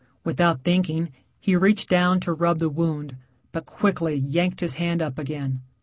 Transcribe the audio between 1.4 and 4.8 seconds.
reached down to rub the wound, but quickly yanked his